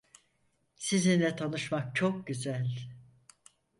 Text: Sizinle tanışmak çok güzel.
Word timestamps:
Sizinle 0.75 1.35
tanışmak 1.35 1.95
çok 1.95 2.27
güzel. 2.27 2.67